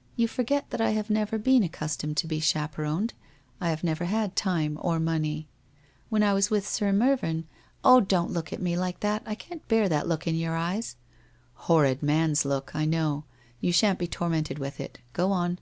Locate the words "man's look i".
12.02-12.86